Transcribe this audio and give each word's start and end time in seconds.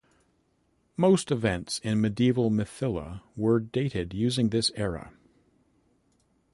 Most 0.97 1.29
events 1.29 1.77
in 1.83 2.01
medieval 2.01 2.49
Mithila 2.49 3.21
were 3.35 3.59
dated 3.59 4.15
using 4.15 4.49
this 4.49 4.71
era. 4.75 5.11